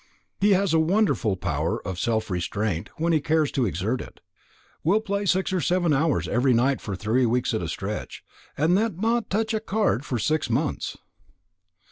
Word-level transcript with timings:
He 0.39 0.53
has 0.53 0.73
a 0.73 0.79
wonderful 0.79 1.35
power 1.35 1.79
of 1.87 1.99
self 1.99 2.31
restraint 2.31 2.89
when 2.97 3.13
he 3.13 3.21
cares 3.21 3.51
to 3.51 3.67
exert 3.67 4.01
it; 4.01 4.19
will 4.83 4.99
play 4.99 5.27
six 5.27 5.53
or 5.53 5.61
seven 5.61 5.93
hours 5.93 6.27
every 6.27 6.55
night 6.55 6.81
for 6.81 6.95
three 6.95 7.27
weeks 7.27 7.53
at 7.53 7.61
a 7.61 7.67
stretch, 7.67 8.23
and 8.57 8.75
then 8.75 8.97
not 8.99 9.29
touch 9.29 9.53
a 9.53 9.59
card 9.59 10.03
for 10.03 10.17
six 10.17 10.49
months. 10.49 10.97